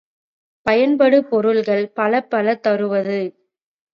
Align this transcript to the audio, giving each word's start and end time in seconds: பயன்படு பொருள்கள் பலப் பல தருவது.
பயன்படு 0.65 1.17
பொருள்கள் 1.25 1.85
பலப் 1.91 2.29
பல 2.29 2.55
தருவது. 2.63 3.19